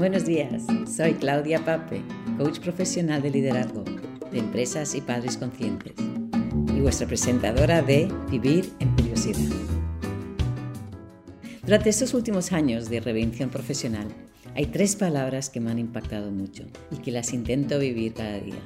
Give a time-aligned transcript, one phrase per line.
[0.00, 2.02] Buenos días, soy Claudia Pape,
[2.38, 3.84] coach profesional de liderazgo
[4.32, 5.92] de empresas y padres conscientes
[6.74, 9.54] y vuestra presentadora de Vivir en Curiosidad.
[11.64, 14.08] Durante estos últimos años de reinvención profesional,
[14.54, 18.62] hay tres palabras que me han impactado mucho y que las intento vivir cada día.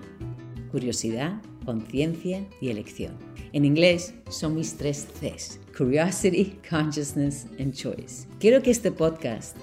[0.70, 3.18] Curiosidad, conciencia y elección.
[3.52, 5.58] En inglés son mis tres Cs.
[5.76, 8.28] Curiosity, Consciousness and Choice.
[8.38, 9.56] Quiero que este podcast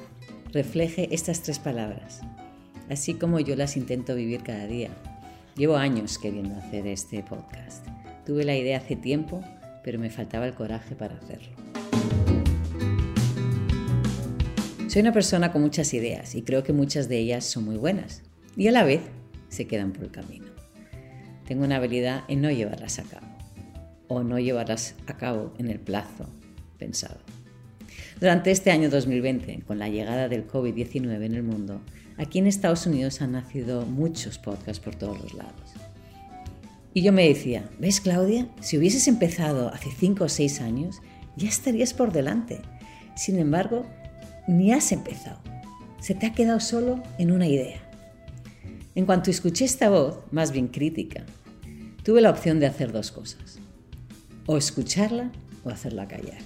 [0.51, 2.21] refleje estas tres palabras,
[2.89, 4.89] así como yo las intento vivir cada día.
[5.55, 7.85] Llevo años queriendo hacer este podcast.
[8.25, 9.41] Tuve la idea hace tiempo,
[9.83, 11.51] pero me faltaba el coraje para hacerlo.
[14.87, 18.23] Soy una persona con muchas ideas y creo que muchas de ellas son muy buenas
[18.57, 19.02] y a la vez
[19.47, 20.47] se quedan por el camino.
[21.47, 23.27] Tengo una habilidad en no llevarlas a cabo
[24.09, 26.27] o no llevarlas a cabo en el plazo
[26.77, 27.19] pensado.
[28.20, 31.81] Durante este año 2020, con la llegada del COVID-19 en el mundo,
[32.17, 35.73] aquí en Estados Unidos han nacido muchos podcasts por todos los lados.
[36.94, 38.48] Y yo me decía, ¿ves Claudia?
[38.59, 41.02] Si hubieses empezado hace 5 o 6 años,
[41.38, 42.59] ya estarías por delante.
[43.16, 43.86] Sin embargo,
[44.48, 45.39] ni has empezado.
[46.00, 47.81] Se te ha quedado solo en una idea.
[48.94, 51.26] En cuanto escuché esta voz, más bien crítica,
[52.03, 53.59] tuve la opción de hacer dos cosas.
[54.45, 55.31] O escucharla
[55.64, 56.39] o hacerla callar.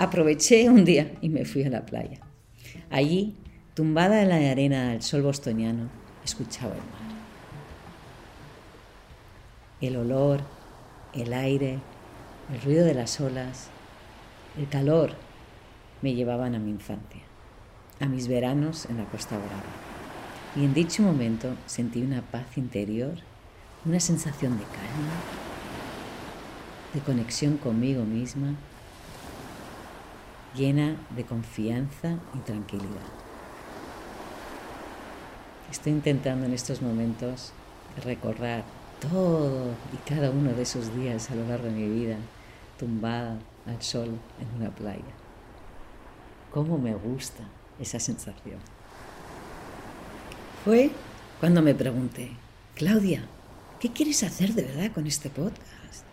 [0.00, 2.20] Aproveché un día y me fui a la playa.
[2.88, 3.34] Allí,
[3.74, 5.90] tumbada en la arena al sol bostoniano,
[6.24, 7.18] escuchaba el mar.
[9.82, 10.40] El olor,
[11.12, 11.80] el aire,
[12.50, 13.68] el ruido de las olas,
[14.58, 15.16] el calor
[16.00, 17.20] me llevaban a mi infancia,
[18.00, 19.62] a mis veranos en la Costa Brava.
[20.56, 23.18] Y en dicho momento sentí una paz interior,
[23.84, 25.12] una sensación de calma,
[26.94, 28.54] de conexión conmigo misma
[30.54, 33.08] llena de confianza y tranquilidad.
[35.70, 37.52] Estoy intentando en estos momentos
[38.04, 38.64] recordar
[39.00, 42.16] todo y cada uno de esos días a lo largo de mi vida,
[42.78, 44.08] tumbada al sol
[44.40, 45.14] en una playa.
[46.52, 47.44] ¿Cómo me gusta
[47.78, 48.58] esa sensación?
[50.64, 50.90] Fue
[51.38, 52.32] cuando me pregunté,
[52.74, 53.22] Claudia,
[53.78, 56.04] ¿qué quieres hacer de verdad con este podcast?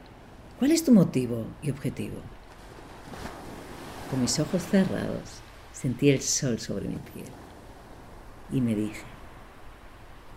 [0.60, 2.18] ¿Cuál es tu motivo y objetivo?
[4.10, 5.42] Con mis ojos cerrados
[5.74, 7.28] sentí el sol sobre mi piel
[8.52, 9.04] y me dije,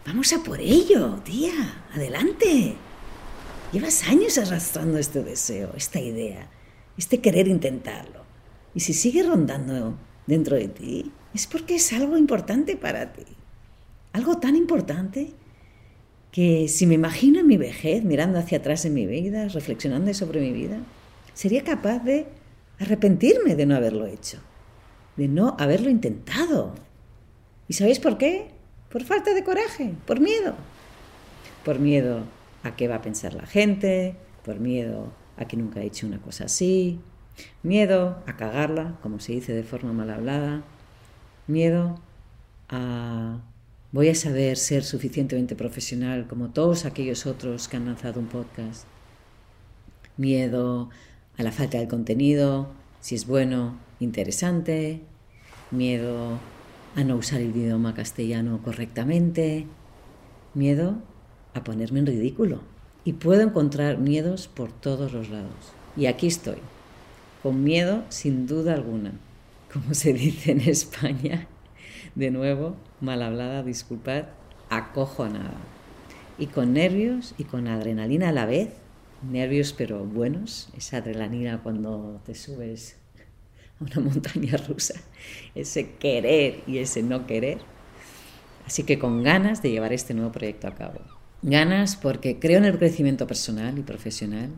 [0.04, 2.74] vamos a por ello, tía, adelante.
[3.72, 6.48] Llevas años arrastrando este deseo, esta idea,
[6.98, 8.24] este querer intentarlo.
[8.74, 13.26] Y si sigue rondando dentro de ti, es porque es algo importante para ti.
[14.12, 15.30] Algo tan importante
[16.32, 20.40] que si me imagino en mi vejez, mirando hacia atrás en mi vida, reflexionando sobre
[20.40, 20.78] mi vida,
[21.34, 22.26] sería capaz de
[22.80, 24.38] arrepentirme de no haberlo hecho,
[25.16, 26.74] de no haberlo intentado.
[27.68, 28.50] ¿Y sabéis por qué?
[28.88, 30.54] Por falta de coraje, por miedo.
[31.64, 32.22] Por miedo
[32.62, 36.20] a qué va a pensar la gente, por miedo a que nunca he hecho una
[36.20, 36.98] cosa así,
[37.62, 40.62] miedo a cagarla, como se dice de forma mal hablada,
[41.46, 42.00] miedo
[42.68, 43.40] a
[43.92, 48.86] voy a saber ser suficientemente profesional como todos aquellos otros que han lanzado un podcast,
[50.16, 50.90] miedo
[51.40, 52.68] a la falta de contenido,
[53.00, 55.00] si es bueno, interesante,
[55.70, 56.38] miedo
[56.94, 59.64] a no usar el idioma castellano correctamente,
[60.52, 60.96] miedo
[61.54, 62.60] a ponerme en ridículo.
[63.06, 65.72] Y puedo encontrar miedos por todos los lados.
[65.96, 66.58] Y aquí estoy,
[67.42, 69.12] con miedo sin duda alguna,
[69.72, 71.48] como se dice en España,
[72.16, 74.24] de nuevo, mal hablada, disculpad,
[74.68, 75.56] acojonada.
[76.38, 78.68] Y con nervios y con adrenalina a la vez,
[79.22, 82.96] nervios pero buenos, esa adrenalina cuando te subes
[83.80, 84.94] a una montaña rusa,
[85.54, 87.58] ese querer y ese no querer.
[88.66, 91.00] Así que con ganas de llevar este nuevo proyecto a cabo.
[91.42, 94.50] Ganas porque creo en el crecimiento personal y profesional,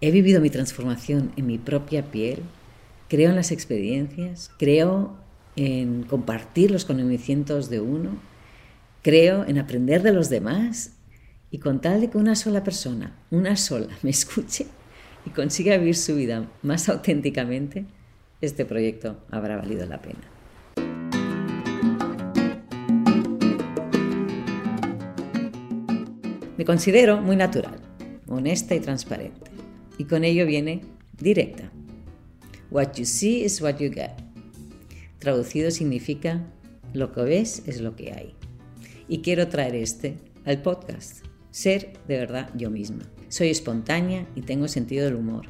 [0.00, 2.42] he vivido mi transformación en mi propia piel,
[3.08, 5.16] creo en las experiencias, creo
[5.54, 8.18] en compartir los conocimientos de uno,
[9.02, 10.92] creo en aprender de los demás
[11.52, 14.66] y con tal de que una sola persona, una sola, me escuche
[15.24, 17.84] y consiga vivir su vida más auténticamente,
[18.40, 20.18] este proyecto habrá valido la pena.
[26.56, 27.78] Me considero muy natural,
[28.26, 29.50] honesta y transparente.
[29.98, 30.80] Y con ello viene
[31.20, 31.70] directa.
[32.70, 34.12] What you see is what you get.
[35.18, 36.40] Traducido significa
[36.94, 38.34] lo que ves es lo que hay.
[39.06, 43.04] Y quiero traer este al podcast ser de verdad yo misma.
[43.28, 45.46] Soy espontánea y tengo sentido del humor.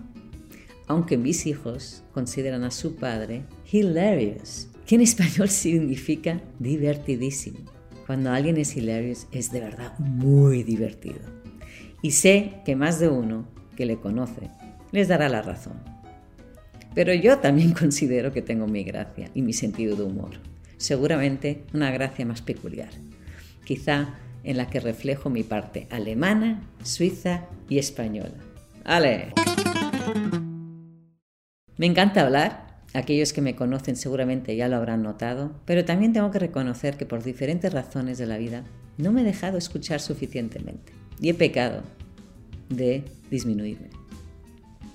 [0.86, 4.68] Aunque mis hijos consideran a su padre hilarious.
[4.84, 7.60] que en español significa divertidísimo.
[8.06, 11.20] Cuando alguien es hilarious es de verdad muy divertido.
[12.02, 13.46] Y sé que más de uno
[13.76, 14.50] que le conoce
[14.90, 15.80] les dará la razón.
[16.94, 20.32] Pero yo también considero que tengo mi gracia y mi sentido de humor.
[20.76, 22.90] Seguramente una gracia más peculiar.
[23.64, 28.34] Quizá en la que reflejo mi parte alemana, suiza y española.
[28.84, 29.32] ¡Ale!
[31.76, 36.30] Me encanta hablar, aquellos que me conocen seguramente ya lo habrán notado, pero también tengo
[36.30, 38.64] que reconocer que por diferentes razones de la vida
[38.98, 41.82] no me he dejado escuchar suficientemente y he pecado
[42.68, 43.90] de disminuirme.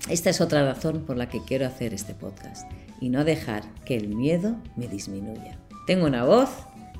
[0.08, 2.70] Esta es otra razón por la que quiero hacer este podcast
[3.00, 5.58] y no dejar que el miedo me disminuya.
[5.86, 6.50] Tengo una voz,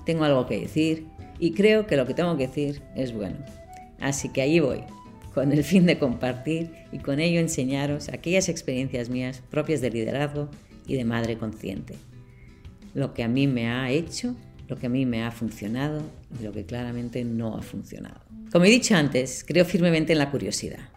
[0.05, 1.07] tengo algo que decir
[1.39, 3.37] y creo que lo que tengo que decir es bueno.
[4.01, 4.83] Así que allí voy,
[5.35, 10.49] con el fin de compartir y con ello enseñaros aquellas experiencias mías propias de liderazgo
[10.87, 11.95] y de madre consciente.
[12.95, 14.35] Lo que a mí me ha hecho,
[14.69, 16.03] lo que a mí me ha funcionado
[16.39, 18.21] y lo que claramente no ha funcionado.
[18.51, 20.89] Como he dicho antes, creo firmemente en la curiosidad.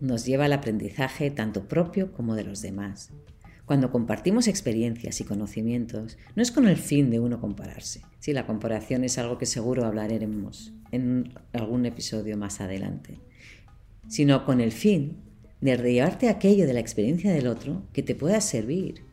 [0.00, 3.10] Nos lleva al aprendizaje tanto propio como de los demás.
[3.70, 8.00] Cuando compartimos experiencias y conocimientos, no es con el fin de uno compararse.
[8.18, 13.20] Sí, la comparación es algo que seguro hablaremos en algún episodio más adelante,
[14.08, 15.18] sino con el fin
[15.60, 19.04] de llevarte aquello de la experiencia del otro que te pueda servir.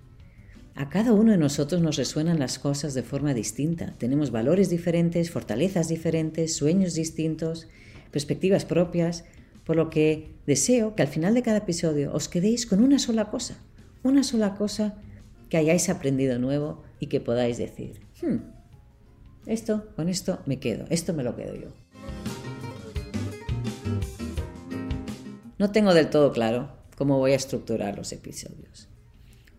[0.74, 3.94] A cada uno de nosotros nos resuenan las cosas de forma distinta.
[4.00, 7.68] Tenemos valores diferentes, fortalezas diferentes, sueños distintos,
[8.10, 9.24] perspectivas propias,
[9.66, 13.30] por lo que deseo que al final de cada episodio os quedéis con una sola
[13.30, 13.60] cosa
[14.08, 14.96] una sola cosa
[15.50, 18.38] que hayáis aprendido nuevo y que podáis decir, hmm,
[19.46, 21.68] esto, con esto me quedo, esto me lo quedo yo.
[25.58, 28.90] No tengo del todo claro cómo voy a estructurar los episodios.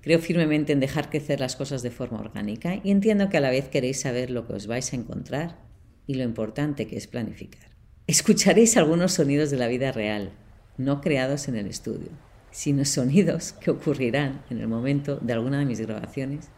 [0.00, 3.50] Creo firmemente en dejar crecer las cosas de forma orgánica y entiendo que a la
[3.50, 5.58] vez queréis saber lo que os vais a encontrar
[6.06, 7.68] y lo importante que es planificar.
[8.06, 10.32] Escucharéis algunos sonidos de la vida real,
[10.78, 15.66] no creados en el estudio sino sonidos que ocurrirán en el momento de alguna de
[15.66, 16.48] mis grabaciones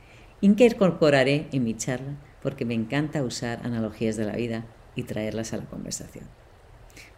[0.40, 4.64] y que incorporaré en mi charla porque me encanta usar analogías de la vida
[4.96, 6.24] y traerlas a la conversación.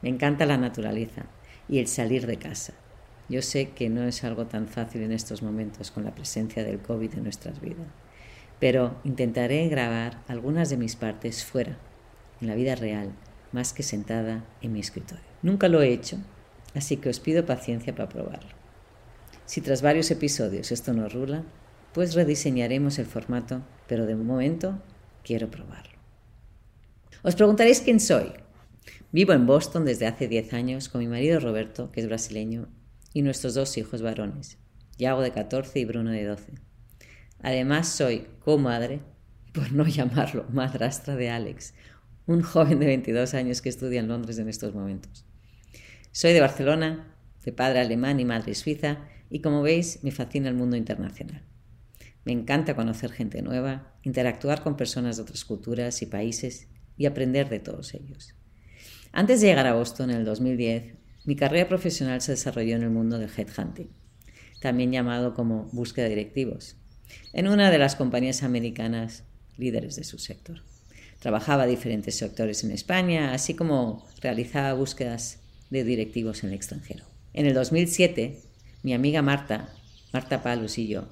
[0.02, 1.26] Me encanta la naturaleza
[1.68, 2.74] y el salir de casa.
[3.28, 6.80] Yo sé que no es algo tan fácil en estos momentos con la presencia del
[6.80, 7.86] COVID en nuestras vidas,
[8.58, 11.78] pero intentaré grabar algunas de mis partes fuera,
[12.40, 13.12] en la vida real,
[13.52, 15.24] más que sentada en mi escritorio.
[15.42, 16.18] Nunca lo he hecho,
[16.74, 18.61] así que os pido paciencia para probarlo.
[19.46, 21.44] Si tras varios episodios esto no rula,
[21.92, 24.82] pues rediseñaremos el formato, pero de momento
[25.22, 25.98] quiero probarlo.
[27.22, 28.32] Os preguntaréis quién soy.
[29.12, 32.68] Vivo en Boston desde hace 10 años con mi marido Roberto, que es brasileño,
[33.12, 34.58] y nuestros dos hijos varones,
[34.98, 36.52] Yago de 14 y Bruno de 12.
[37.42, 39.00] Además soy comadre,
[39.52, 41.74] por no llamarlo madrastra de Alex,
[42.26, 45.26] un joven de 22 años que estudia en Londres en estos momentos.
[46.10, 50.54] Soy de Barcelona, de padre alemán y madre suiza, y como veis me fascina el
[50.54, 51.42] mundo internacional.
[52.24, 56.68] Me encanta conocer gente nueva, interactuar con personas de otras culturas y países
[56.98, 58.34] y aprender de todos ellos.
[59.10, 62.90] Antes de llegar a Boston en el 2010, mi carrera profesional se desarrolló en el
[62.90, 63.88] mundo del headhunting,
[64.60, 66.76] también llamado como búsqueda de directivos,
[67.32, 69.24] en una de las compañías americanas
[69.56, 70.62] líderes de su sector.
[71.20, 77.06] Trabajaba diferentes sectores en España, así como realizaba búsquedas de directivos en el extranjero.
[77.32, 78.51] En el 2007
[78.82, 79.72] mi amiga Marta,
[80.12, 81.04] Marta Palus y yo,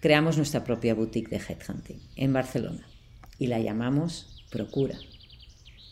[0.00, 2.86] creamos nuestra propia boutique de headhunting en Barcelona
[3.38, 4.98] y la llamamos Procura,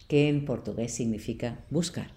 [0.07, 2.11] que en portugués significa buscar.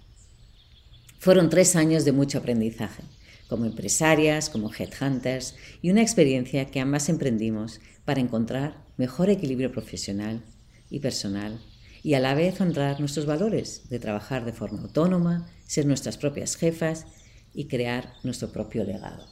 [1.20, 3.03] Fueron tres años de mucho aprendizaje,
[3.48, 10.43] como empresarias, como headhunters, y una experiencia que ambas emprendimos para encontrar mejor equilibrio profesional
[10.89, 11.60] y personal
[12.03, 16.55] y a la vez honrar nuestros valores de trabajar de forma autónoma, ser nuestras propias
[16.55, 17.05] jefas
[17.53, 19.27] y crear nuestro propio legado.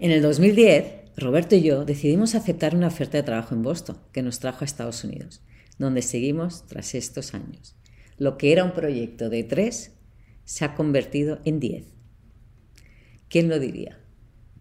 [0.00, 4.22] En el 2010, Roberto y yo decidimos aceptar una oferta de trabajo en Boston que
[4.22, 5.42] nos trajo a Estados Unidos,
[5.78, 7.76] donde seguimos tras estos años.
[8.18, 9.92] Lo que era un proyecto de tres
[10.44, 11.86] se ha convertido en diez.
[13.28, 13.98] ¿Quién lo diría?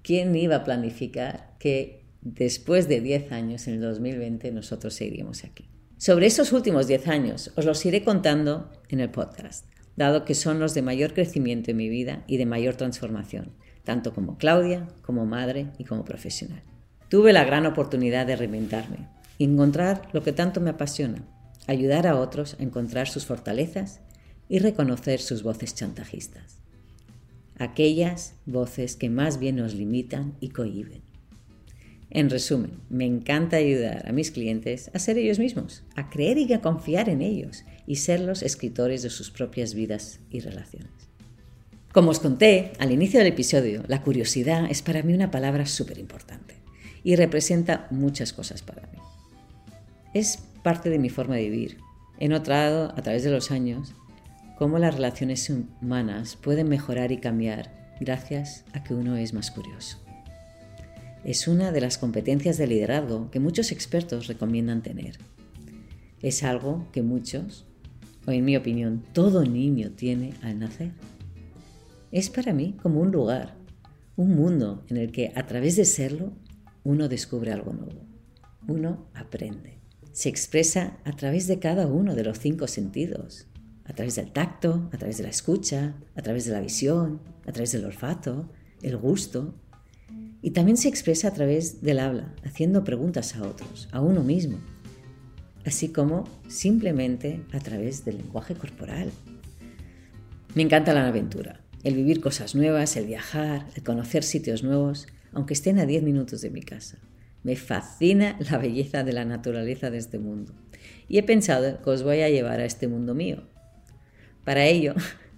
[0.01, 5.72] ¿Quién iba a planificar que después de diez años, en el 2020, nosotros seguiríamos aquí?
[5.97, 10.59] Sobre esos últimos 10 años os los iré contando en el podcast, dado que son
[10.59, 15.25] los de mayor crecimiento en mi vida y de mayor transformación, tanto como Claudia, como
[15.25, 16.61] madre y como profesional.
[17.09, 19.07] Tuve la gran oportunidad de reinventarme
[19.37, 21.23] y encontrar lo que tanto me apasiona,
[21.67, 24.01] ayudar a otros a encontrar sus fortalezas
[24.49, 26.59] y reconocer sus voces chantajistas.
[27.57, 31.12] aquellas voces que más bien nos limitan y cohiben.
[32.15, 36.53] En resumen, me encanta ayudar a mis clientes a ser ellos mismos, a creer y
[36.53, 40.91] a confiar en ellos y ser los escritores de sus propias vidas y relaciones.
[41.91, 45.97] Como os conté al inicio del episodio, la curiosidad es para mí una palabra súper
[45.97, 46.53] importante
[47.03, 48.99] y representa muchas cosas para mí.
[50.13, 51.79] Es parte de mi forma de vivir.
[52.19, 53.95] He notado a través de los años
[54.59, 55.51] cómo las relaciones
[55.81, 60.02] humanas pueden mejorar y cambiar gracias a que uno es más curioso.
[61.23, 65.17] Es una de las competencias de liderazgo que muchos expertos recomiendan tener.
[66.21, 67.65] Es algo que muchos,
[68.27, 70.91] o en mi opinión, todo niño tiene al nacer.
[72.11, 73.55] Es para mí como un lugar,
[74.17, 76.33] un mundo en el que a través de serlo
[76.83, 78.01] uno descubre algo nuevo,
[78.67, 79.79] uno aprende.
[80.11, 83.47] Se expresa a través de cada uno de los cinco sentidos,
[83.85, 87.51] a través del tacto, a través de la escucha, a través de la visión, a
[87.51, 88.49] través del olfato,
[88.81, 89.55] el gusto.
[90.43, 94.59] Y también se expresa a través del habla, haciendo preguntas a otros, a uno mismo,
[95.65, 99.09] así como simplemente a través del lenguaje corporal.
[100.53, 105.53] Me encanta la aventura, el vivir cosas nuevas, el viajar, el conocer sitios nuevos, aunque
[105.53, 106.99] estén a 10 minutos de mi casa.
[107.43, 110.53] Me fascina la belleza de la naturaleza de este mundo.
[111.07, 113.43] Y he pensado que os voy a llevar a este mundo mío,
[114.43, 114.93] para ello,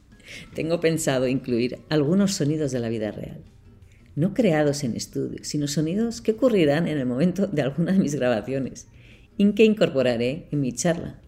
[0.55, 3.43] tengo pensado incluir algunos sonidos de la vida real,
[4.15, 8.15] no creados en estudio, sino sonidos que ocurrirán en el momento de alguna de mis
[8.15, 8.88] grabaciones
[9.38, 11.19] y que incorporaré en mi charla,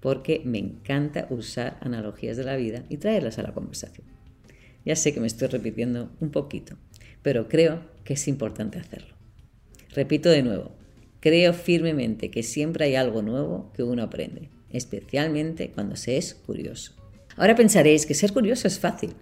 [0.00, 4.06] porque me encanta usar analogías de la vida y traerlas a la conversación.
[4.84, 6.76] Ya sé que me estoy repitiendo un poquito,
[7.22, 9.14] pero creo que es importante hacerlo.
[9.94, 10.72] Repito de nuevo,
[11.20, 16.94] creo firmemente que siempre hay algo nuevo que uno aprende, especialmente cuando se es curioso.
[17.36, 19.14] Ahora pensaréis que ser curioso es fácil.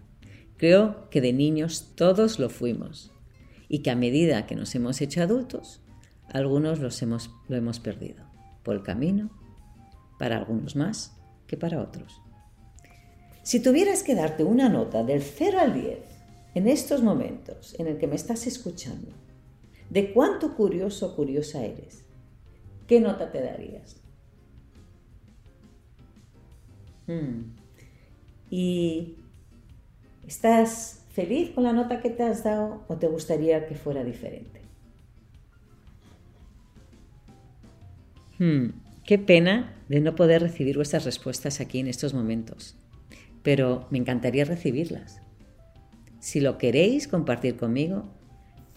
[0.60, 3.10] Creo que de niños todos lo fuimos
[3.66, 5.80] y que a medida que nos hemos hecho adultos,
[6.28, 8.26] algunos los hemos, lo hemos perdido
[8.62, 9.30] por el camino,
[10.18, 12.20] para algunos más que para otros.
[13.42, 15.98] Si tuvieras que darte una nota del 0 al 10
[16.56, 19.12] en estos momentos en el que me estás escuchando,
[19.88, 22.04] de cuánto curioso o curiosa eres,
[22.86, 23.96] ¿qué nota te darías?
[27.06, 27.54] Hmm.
[28.50, 29.19] ¿Y
[30.26, 34.62] estás feliz con la nota que te has dado o te gustaría que fuera diferente?
[38.38, 38.70] Hmm,
[39.04, 42.76] qué pena de no poder recibir vuestras respuestas aquí en estos momentos,
[43.42, 45.20] pero me encantaría recibirlas.
[46.20, 48.04] Si lo queréis compartir conmigo,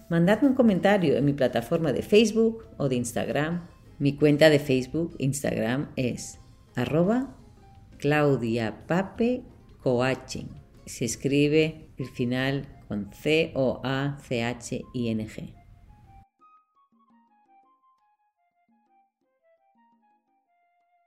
[0.10, 3.68] mandadme un comentario en mi plataforma de Facebook o de Instagram.
[4.00, 6.40] Mi cuenta de Facebook, Instagram es
[6.76, 7.36] arroba
[8.00, 9.44] claudiapape
[9.82, 10.62] coaching.
[10.86, 13.63] Se escribe el final con C-O-A-C-H-I-N-G.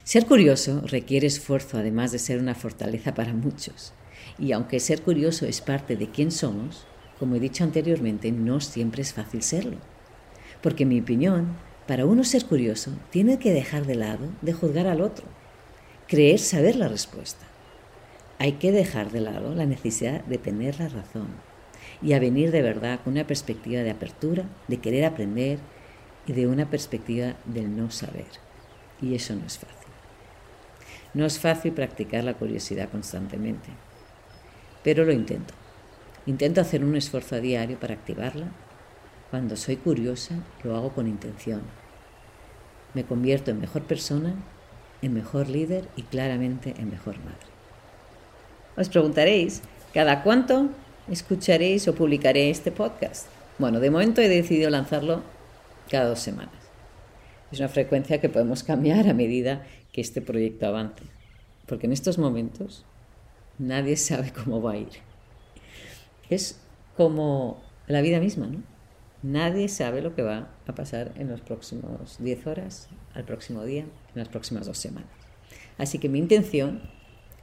[0.02, 3.92] Ser curioso requiere esfuerzo, además de ser una fortaleza para muchos.
[4.38, 6.87] Y aunque ser curioso es parte de quién somos,
[7.18, 9.76] como he dicho anteriormente, no siempre es fácil serlo.
[10.62, 11.54] Porque en mi opinión,
[11.87, 15.26] para uno ser curioso, tiene que dejar de lado de juzgar al otro,
[16.06, 17.47] creer saber la respuesta
[18.38, 21.28] hay que dejar de lado la necesidad de tener la razón
[22.02, 25.59] y a venir de verdad con una perspectiva de apertura, de querer aprender
[26.26, 28.26] y de una perspectiva del no saber.
[29.00, 29.76] Y eso no es fácil.
[31.14, 33.71] No es fácil practicar la curiosidad constantemente,
[34.85, 35.55] pero lo intento.
[36.26, 38.49] Intento hacer un esfuerzo a diario para activarla.
[39.31, 41.62] Cuando soy curiosa, lo hago con intención.
[42.93, 44.35] Me convierto en mejor persona,
[45.02, 47.55] en mejor líder y claramente en mejor madre.
[48.76, 49.62] Os preguntaréis,
[49.95, 50.68] ¿cada cuánto
[51.09, 53.26] escucharéis o publicaré este podcast?
[53.59, 55.23] Bueno, de momento he decidido lanzarlo
[55.90, 56.52] cada dos semanas.
[57.50, 61.04] Es una frecuencia que podemos cambiar a medida que este proyecto avance,
[61.64, 62.85] porque en estos momentos
[63.59, 65.00] nadie sabe cómo va a ir.
[66.28, 66.61] Es
[66.99, 68.62] como la vida misma, ¿no?
[69.23, 73.85] Nadie sabe lo que va a pasar en los próximos 10 horas, al próximo día,
[73.85, 75.09] en las próximas dos semanas.
[75.78, 76.83] Así que mi intención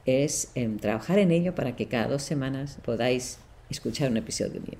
[0.06, 3.38] es em, trabajar en ello para que cada dos semanas podáis
[3.70, 4.78] escuchar un episodio mío.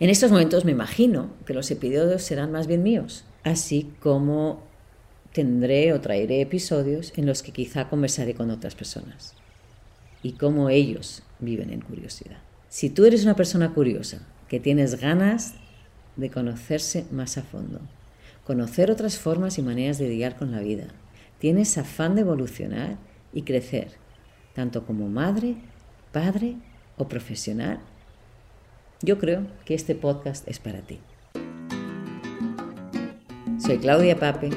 [0.00, 4.62] En estos momentos me imagino que los episodios serán más bien míos, así como
[5.32, 9.34] tendré o traeré episodios en los que quizá conversaré con otras personas
[10.22, 12.38] y cómo ellos viven en curiosidad.
[12.68, 15.54] Si tú eres una persona curiosa, que tienes ganas
[16.16, 17.80] de conocerse más a fondo,
[18.44, 20.86] conocer otras formas y maneras de lidiar con la vida,
[21.38, 22.96] tienes afán de evolucionar
[23.32, 23.92] y crecer,
[24.54, 25.56] tanto como madre,
[26.12, 26.56] padre
[26.96, 27.80] o profesional,
[29.02, 30.98] yo creo que este podcast es para ti.
[33.58, 34.50] Soy Claudia Pape,